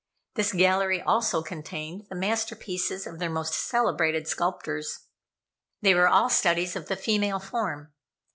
This 0.33 0.51
gallery 0.51 0.99
also 0.99 1.43
contained 1.43 2.07
the 2.09 2.15
masterpieces 2.15 3.05
of 3.05 3.19
their 3.19 3.29
most 3.29 3.53
celebrated 3.53 4.27
sculptors. 4.27 5.01
They 5.83 5.93
were 5.93 6.07
all 6.07 6.27
studies 6.31 6.75
of 6.75 6.87
the 6.87 6.95
female 6.95 7.37
form. 7.37 7.93